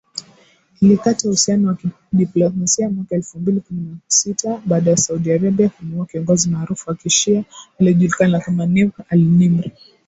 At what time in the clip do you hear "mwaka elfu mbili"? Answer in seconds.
2.89-3.59